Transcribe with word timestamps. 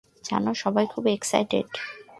জানো, 0.23 0.51
সবাই 0.53 0.85
খুব 0.93 1.03
এক্সাইটেড। 1.07 1.67